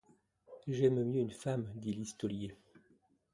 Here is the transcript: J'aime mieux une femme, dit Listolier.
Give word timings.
J'aime 0.67 1.03
mieux 1.03 1.19
une 1.21 1.29
femme, 1.29 1.69
dit 1.75 1.93
Listolier. 1.93 2.57